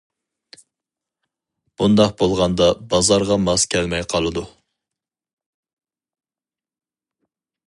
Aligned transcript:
بۇنداق 1.81 2.15
بولغاندا 2.23 2.69
بازارغا 2.95 3.39
ماس 3.43 3.67
كەلمەي 3.75 4.07
قالىدۇ. 4.15 4.47